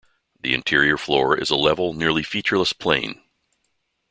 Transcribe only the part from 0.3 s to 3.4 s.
The interior floor is a level, nearly featureless plain.